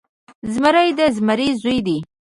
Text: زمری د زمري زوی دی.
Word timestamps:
زمری 0.53 0.89
د 0.97 0.99
زمري 1.17 1.49
زوی 1.61 1.79
دی. 1.87 1.97